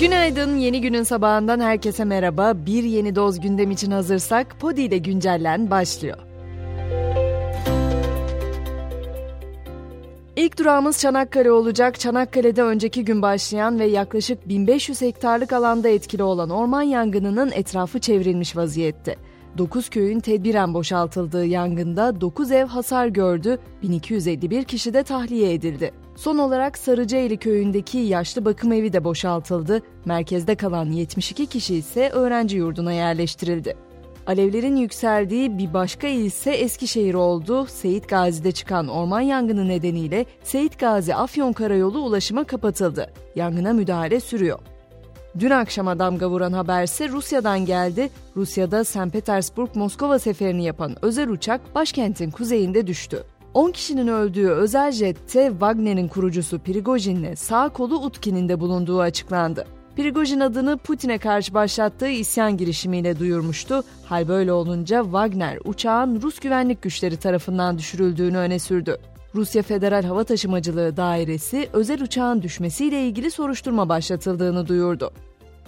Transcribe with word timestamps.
Günaydın, 0.00 0.56
yeni 0.56 0.80
günün 0.80 1.02
sabahından 1.02 1.60
herkese 1.60 2.04
merhaba. 2.04 2.52
Bir 2.66 2.84
yeni 2.84 3.16
doz 3.16 3.40
gündem 3.40 3.70
için 3.70 3.90
hazırsak 3.90 4.60
Podi 4.60 4.82
ile 4.82 4.98
güncellen 4.98 5.70
başlıyor. 5.70 6.18
İlk 10.36 10.58
durağımız 10.58 11.00
Çanakkale 11.00 11.52
olacak. 11.52 12.00
Çanakkale'de 12.00 12.62
önceki 12.62 13.04
gün 13.04 13.22
başlayan 13.22 13.78
ve 13.78 13.84
yaklaşık 13.84 14.48
1500 14.48 15.00
hektarlık 15.00 15.52
alanda 15.52 15.88
etkili 15.88 16.22
olan 16.22 16.50
orman 16.50 16.82
yangınının 16.82 17.50
etrafı 17.52 17.98
çevrilmiş 17.98 18.56
vaziyette. 18.56 19.16
9 19.58 19.88
köyün 19.88 20.20
tedbiren 20.20 20.74
boşaltıldığı 20.74 21.46
yangında 21.46 22.20
9 22.20 22.52
ev 22.52 22.66
hasar 22.66 23.06
gördü, 23.06 23.58
1251 23.82 24.64
kişi 24.64 24.94
de 24.94 25.02
tahliye 25.02 25.52
edildi. 25.52 25.99
Son 26.16 26.38
olarak 26.38 26.78
Sarıcaeli 26.78 27.36
köyündeki 27.36 27.98
yaşlı 27.98 28.44
bakım 28.44 28.72
evi 28.72 28.92
de 28.92 29.04
boşaltıldı. 29.04 29.82
Merkezde 30.04 30.54
kalan 30.54 30.90
72 30.90 31.46
kişi 31.46 31.74
ise 31.76 32.10
öğrenci 32.10 32.56
yurduna 32.56 32.92
yerleştirildi. 32.92 33.76
Alevlerin 34.26 34.76
yükseldiği 34.76 35.58
bir 35.58 35.74
başka 35.74 36.06
il 36.06 36.24
ise 36.24 36.50
Eskişehir 36.50 37.14
oldu. 37.14 37.66
Seyit 37.66 38.08
Gazi'de 38.08 38.52
çıkan 38.52 38.88
orman 38.88 39.20
yangını 39.20 39.68
nedeniyle 39.68 40.26
Seyit 40.42 40.78
Gazi 40.78 41.14
Afyon 41.14 41.52
Karayolu 41.52 41.98
ulaşıma 41.98 42.44
kapatıldı. 42.44 43.12
Yangına 43.34 43.72
müdahale 43.72 44.20
sürüyor. 44.20 44.58
Dün 45.38 45.50
akşama 45.50 45.98
damga 45.98 46.30
vuran 46.30 46.52
haberse 46.52 47.08
Rusya'dan 47.08 47.66
geldi. 47.66 48.10
Rusya'da 48.36 48.84
St. 48.84 49.12
Petersburg-Moskova 49.12 50.18
seferini 50.18 50.64
yapan 50.64 50.96
özel 51.02 51.28
uçak 51.28 51.74
başkentin 51.74 52.30
kuzeyinde 52.30 52.86
düştü. 52.86 53.24
10 53.54 53.70
kişinin 53.70 54.06
öldüğü 54.06 54.48
özel 54.48 54.92
jette 54.92 55.48
Wagner'in 55.50 56.08
kurucusu 56.08 56.58
Prigojin'le 56.58 57.34
sağ 57.36 57.68
kolu 57.68 57.98
Utkin'in 57.98 58.48
de 58.48 58.60
bulunduğu 58.60 59.00
açıklandı. 59.00 59.66
Prigojin 59.96 60.40
adını 60.40 60.78
Putin'e 60.78 61.18
karşı 61.18 61.54
başlattığı 61.54 62.08
isyan 62.08 62.56
girişimiyle 62.56 63.18
duyurmuştu. 63.18 63.84
Hal 64.04 64.28
böyle 64.28 64.52
olunca 64.52 65.02
Wagner 65.02 65.58
uçağın 65.64 66.22
Rus 66.22 66.38
güvenlik 66.38 66.82
güçleri 66.82 67.16
tarafından 67.16 67.78
düşürüldüğünü 67.78 68.36
öne 68.36 68.58
sürdü. 68.58 68.98
Rusya 69.34 69.62
Federal 69.62 70.04
Hava 70.04 70.24
Taşımacılığı 70.24 70.96
Dairesi 70.96 71.68
özel 71.72 72.02
uçağın 72.02 72.42
düşmesiyle 72.42 73.02
ilgili 73.06 73.30
soruşturma 73.30 73.88
başlatıldığını 73.88 74.68
duyurdu. 74.68 75.10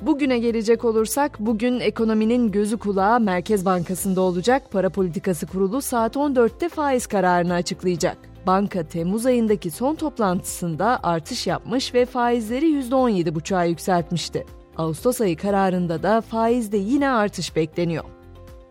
Bugüne 0.00 0.38
gelecek 0.38 0.84
olursak 0.84 1.40
bugün 1.40 1.80
ekonominin 1.80 2.50
gözü 2.50 2.78
kulağı 2.78 3.20
Merkez 3.20 3.64
Bankası'nda 3.64 4.20
olacak. 4.20 4.62
Para 4.70 4.90
Politikası 4.90 5.46
Kurulu 5.46 5.82
saat 5.82 6.16
14'te 6.16 6.68
faiz 6.68 7.06
kararını 7.06 7.54
açıklayacak. 7.54 8.16
Banka 8.46 8.82
Temmuz 8.82 9.26
ayındaki 9.26 9.70
son 9.70 9.94
toplantısında 9.94 11.00
artış 11.02 11.46
yapmış 11.46 11.94
ve 11.94 12.06
faizleri 12.06 12.66
%17,5'a 12.66 13.64
yükseltmişti. 13.64 14.46
Ağustos 14.76 15.20
ayı 15.20 15.36
kararında 15.36 16.02
da 16.02 16.20
faizde 16.20 16.76
yine 16.76 17.08
artış 17.08 17.56
bekleniyor. 17.56 18.04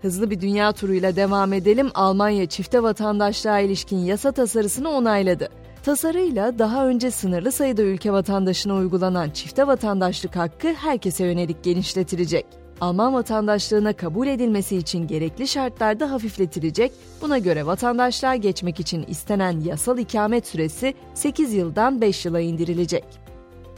Hızlı 0.02 0.30
bir 0.30 0.42
dünya 0.42 0.72
turuyla 0.72 1.16
devam 1.16 1.54
edelim. 1.54 1.90
Almanya 1.94 2.46
çifte 2.46 2.84
vatandaşlığa 2.84 3.60
ilişkin 3.60 3.98
yasa 3.98 4.32
tasarısını 4.32 4.90
onayladı. 4.90 5.50
Tasarıyla 5.84 6.60
daha 6.60 6.88
önce 6.88 7.12
sınırlı 7.12 7.52
sayıda 7.52 7.82
ülke 7.82 8.12
vatandaşına 8.12 8.76
uygulanan 8.76 9.30
çifte 9.30 9.68
vatandaşlık 9.68 10.36
hakkı 10.36 10.74
herkese 10.74 11.26
yönelik 11.26 11.64
genişletilecek. 11.64 12.46
Alman 12.82 13.14
vatandaşlığına 13.14 13.94
kabul 13.94 14.28
edilmesi 14.28 14.78
için 14.78 15.08
gerekli 15.08 15.48
şartlar 15.48 16.00
da 16.00 16.12
hafifletilecek. 16.12 16.92
Buna 17.22 17.38
göre 17.38 17.66
vatandaşlığa 17.66 18.36
geçmek 18.36 18.80
için 18.80 19.06
istenen 19.08 19.60
yasal 19.60 19.98
ikamet 19.98 20.48
süresi 20.48 20.94
8 21.14 21.54
yıldan 21.54 22.02
5 22.02 22.26
yıla 22.26 22.40
indirilecek. 22.40 23.06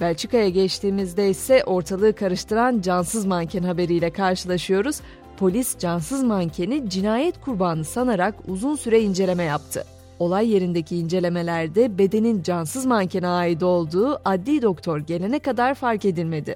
Belçika'ya 0.02 0.50
geçtiğimizde 0.50 1.30
ise 1.30 1.64
ortalığı 1.64 2.16
karıştıran 2.16 2.82
cansız 2.82 3.26
manken 3.26 3.64
haberiyle 3.64 4.10
karşılaşıyoruz. 4.10 5.02
Polis 5.38 5.78
cansız 5.78 6.24
mankeni 6.24 6.90
cinayet 6.90 7.42
kurbanı 7.42 7.86
sanarak 7.86 8.36
uzun 8.48 8.76
süre 8.76 9.02
inceleme 9.02 9.44
yaptı. 9.44 9.86
Olay 10.24 10.50
yerindeki 10.50 10.98
incelemelerde 10.98 11.98
bedenin 11.98 12.44
cansız 12.44 12.86
mankene 12.86 13.28
ait 13.28 13.64
olduğu 13.64 14.22
adli 14.26 14.62
doktor 14.62 15.00
gelene 15.00 15.40
kadar 15.40 15.74
fark 15.74 16.06
edilmedi. 16.06 16.56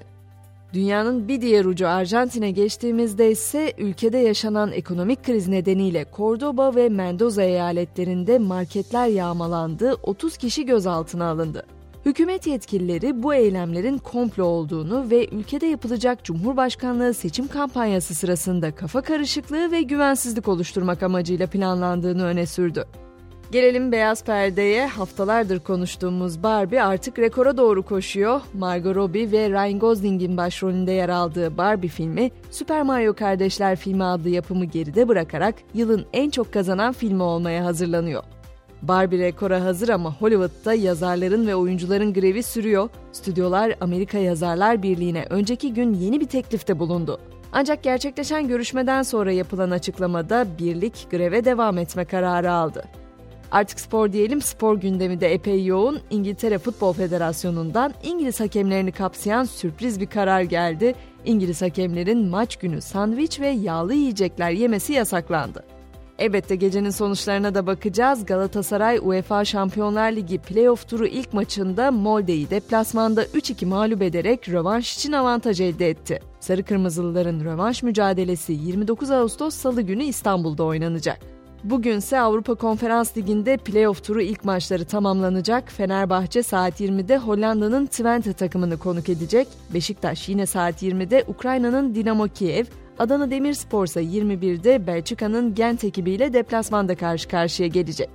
Dünyanın 0.72 1.28
bir 1.28 1.40
diğer 1.40 1.64
ucu 1.64 1.88
Arjantin'e 1.88 2.50
geçtiğimizde 2.50 3.30
ise 3.30 3.72
ülkede 3.78 4.18
yaşanan 4.18 4.72
ekonomik 4.72 5.24
kriz 5.24 5.48
nedeniyle 5.48 6.06
Cordoba 6.16 6.74
ve 6.74 6.88
Mendoza 6.88 7.42
eyaletlerinde 7.42 8.38
marketler 8.38 9.06
yağmalandı, 9.06 9.94
30 10.02 10.36
kişi 10.36 10.66
gözaltına 10.66 11.24
alındı. 11.24 11.66
Hükümet 12.06 12.46
yetkilileri 12.46 13.22
bu 13.22 13.34
eylemlerin 13.34 13.98
komplo 13.98 14.44
olduğunu 14.44 15.10
ve 15.10 15.28
ülkede 15.28 15.66
yapılacak 15.66 16.24
Cumhurbaşkanlığı 16.24 17.14
seçim 17.14 17.48
kampanyası 17.48 18.14
sırasında 18.14 18.74
kafa 18.74 19.00
karışıklığı 19.00 19.70
ve 19.70 19.82
güvensizlik 19.82 20.48
oluşturmak 20.48 21.02
amacıyla 21.02 21.46
planlandığını 21.46 22.24
öne 22.24 22.46
sürdü. 22.46 22.84
Gelelim 23.52 23.92
beyaz 23.92 24.24
perdeye. 24.24 24.86
Haftalardır 24.86 25.58
konuştuğumuz 25.58 26.42
Barbie 26.42 26.82
artık 26.82 27.18
rekora 27.18 27.56
doğru 27.56 27.82
koşuyor. 27.82 28.40
Margot 28.54 28.96
Robbie 28.96 29.32
ve 29.32 29.50
Ryan 29.50 29.78
Gosling'in 29.78 30.36
başrolünde 30.36 30.92
yer 30.92 31.08
aldığı 31.08 31.58
Barbie 31.58 31.88
filmi, 31.88 32.30
Super 32.50 32.82
Mario 32.82 33.14
Kardeşler 33.14 33.76
filmi 33.76 34.04
adlı 34.04 34.28
yapımı 34.28 34.64
geride 34.64 35.08
bırakarak 35.08 35.54
yılın 35.74 36.06
en 36.12 36.30
çok 36.30 36.52
kazanan 36.52 36.92
filmi 36.92 37.22
olmaya 37.22 37.64
hazırlanıyor. 37.64 38.22
Barbie 38.82 39.18
rekora 39.18 39.64
hazır 39.64 39.88
ama 39.88 40.14
Hollywood'da 40.14 40.74
yazarların 40.74 41.46
ve 41.46 41.54
oyuncuların 41.54 42.14
grevi 42.14 42.42
sürüyor. 42.42 42.88
Stüdyolar 43.12 43.74
Amerika 43.80 44.18
Yazarlar 44.18 44.82
Birliği'ne 44.82 45.26
önceki 45.30 45.74
gün 45.74 45.94
yeni 45.94 46.20
bir 46.20 46.28
teklifte 46.28 46.78
bulundu. 46.78 47.20
Ancak 47.52 47.82
gerçekleşen 47.82 48.48
görüşmeden 48.48 49.02
sonra 49.02 49.32
yapılan 49.32 49.70
açıklamada 49.70 50.46
birlik 50.58 51.06
greve 51.10 51.44
devam 51.44 51.78
etme 51.78 52.04
kararı 52.04 52.52
aldı. 52.52 52.84
Artık 53.50 53.80
spor 53.80 54.12
diyelim 54.12 54.42
spor 54.42 54.80
gündemi 54.80 55.20
de 55.20 55.32
epey 55.32 55.64
yoğun. 55.64 56.00
İngiltere 56.10 56.58
Futbol 56.58 56.92
Federasyonu'ndan 56.92 57.94
İngiliz 58.02 58.40
hakemlerini 58.40 58.92
kapsayan 58.92 59.44
sürpriz 59.44 60.00
bir 60.00 60.06
karar 60.06 60.42
geldi. 60.42 60.94
İngiliz 61.24 61.62
hakemlerin 61.62 62.28
maç 62.28 62.56
günü 62.56 62.80
sandviç 62.80 63.40
ve 63.40 63.48
yağlı 63.48 63.94
yiyecekler 63.94 64.50
yemesi 64.50 64.92
yasaklandı. 64.92 65.64
Elbette 66.18 66.56
gecenin 66.56 66.90
sonuçlarına 66.90 67.54
da 67.54 67.66
bakacağız. 67.66 68.26
Galatasaray 68.26 68.98
UEFA 69.02 69.44
Şampiyonlar 69.44 70.12
Ligi 70.12 70.38
playoff 70.38 70.88
turu 70.88 71.06
ilk 71.06 71.32
maçında 71.32 71.90
Molde'yi 71.90 72.50
deplasmanda 72.50 73.24
3-2 73.24 73.66
mağlup 73.66 74.02
ederek 74.02 74.48
rövanş 74.48 74.94
için 74.94 75.12
avantaj 75.12 75.60
elde 75.60 75.90
etti. 75.90 76.20
Sarı 76.40 76.62
Kırmızılıların 76.62 77.44
rövanş 77.44 77.82
mücadelesi 77.82 78.52
29 78.52 79.10
Ağustos 79.10 79.54
Salı 79.54 79.82
günü 79.82 80.04
İstanbul'da 80.04 80.64
oynanacak. 80.64 81.37
Bugünse 81.64 82.20
Avrupa 82.20 82.54
Konferans 82.54 83.16
Ligi'nde 83.16 83.56
playoff 83.56 84.04
turu 84.04 84.20
ilk 84.20 84.44
maçları 84.44 84.84
tamamlanacak. 84.84 85.70
Fenerbahçe 85.70 86.42
saat 86.42 86.80
20'de 86.80 87.18
Hollanda'nın 87.18 87.86
Twente 87.86 88.32
takımını 88.32 88.78
konuk 88.78 89.08
edecek. 89.08 89.48
Beşiktaş 89.74 90.28
yine 90.28 90.46
saat 90.46 90.82
20'de 90.82 91.24
Ukrayna'nın 91.28 91.94
Dinamo 91.94 92.28
Kiev, 92.28 92.64
Adana 92.98 93.30
Demirspor 93.30 93.86
ise 93.86 94.02
21'de 94.02 94.86
Belçika'nın 94.86 95.54
Gent 95.54 95.84
ekibiyle 95.84 96.32
deplasmanda 96.32 96.94
karşı 96.94 97.28
karşıya 97.28 97.68
gelecek. 97.68 98.10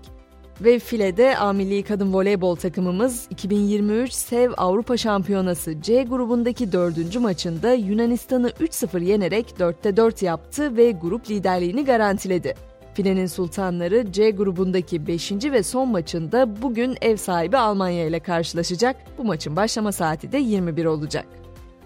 Ve 0.62 0.80
filede 0.80 1.38
A 1.38 1.54
Kadın 1.88 2.14
Voleybol 2.14 2.56
takımımız 2.56 3.28
2023 3.30 4.14
SEV 4.14 4.52
Avrupa 4.58 4.98
Şampiyonası 4.98 5.82
C 5.82 6.04
grubundaki 6.04 6.72
dördüncü 6.72 7.20
maçında 7.20 7.74
Yunanistan'ı 7.74 8.50
3-0 8.50 9.04
yenerek 9.04 9.54
4'te 9.60 9.98
4 9.98 10.22
yaptı 10.22 10.78
ve 10.78 10.92
grup 10.92 11.30
liderliğini 11.30 11.86
garantiledi. 11.86 12.73
Filenin 12.94 13.26
Sultanları 13.26 14.12
C 14.12 14.32
grubundaki 14.32 15.08
5. 15.08 15.32
ve 15.32 15.64
son 15.64 15.90
maçında 15.90 16.62
bugün 16.62 16.98
ev 17.02 17.18
sahibi 17.18 17.58
Almanya 17.58 18.08
ile 18.08 18.20
karşılaşacak. 18.20 18.96
Bu 19.18 19.24
maçın 19.24 19.56
başlama 19.56 19.92
saati 19.92 20.32
de 20.32 20.38
21 20.38 20.86
olacak. 20.86 21.26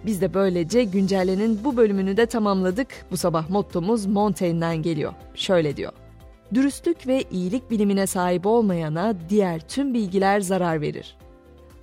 Biz 0.06 0.21
de 0.21 0.33
böylece 0.33 0.83
güncellenin 0.83 1.63
bu 1.63 1.77
bölümünü 1.77 2.18
de 2.18 2.25
tamamladık. 2.25 2.88
Bu 3.12 3.18
sabah 3.18 3.50
mottomuz 3.50 4.06
Montaigne'den 4.06 4.81
geliyor. 4.81 5.13
Şöyle 5.36 5.77
diyor. 5.77 5.92
Dürüstlük 6.54 7.07
ve 7.07 7.24
iyilik 7.31 7.71
bilimine 7.71 8.07
sahip 8.07 8.45
olmayana 8.45 9.15
diğer 9.30 9.60
tüm 9.60 9.94
bilgiler 9.94 10.39
zarar 10.39 10.81
verir. 10.81 11.18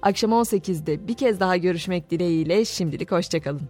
Akşam 0.03 0.31
18'de 0.31 1.09
bir 1.09 1.15
kez 1.15 1.41
daha 1.41 1.57
görüşmek 1.57 2.11
dileğiyle 2.11 2.65
şimdilik 2.65 3.13
hoşçakalın. 3.13 3.63